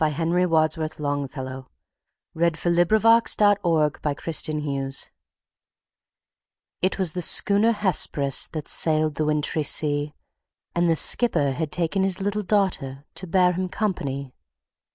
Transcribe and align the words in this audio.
Henry 0.03 0.47
Wadsworth 0.47 0.99
Longfellow 0.99 1.69
The 2.33 2.39
Wreck 2.41 2.53
of 2.65 2.75
the 2.75 4.05
Hesperus 4.09 5.11
IT 6.81 6.97
was 6.97 7.13
the 7.13 7.21
schooner 7.21 7.71
Hesperus 7.71 8.47
That 8.47 8.67
sailed 8.67 9.13
the 9.13 9.25
wintry 9.25 9.61
sea: 9.61 10.15
And 10.73 10.89
the 10.89 10.95
skipper 10.95 11.51
had 11.51 11.71
taken 11.71 12.01
his 12.01 12.19
little 12.19 12.41
daughter, 12.41 13.05
To 13.13 13.27
bear 13.27 13.53
him 13.53 13.69
company. 13.69 14.33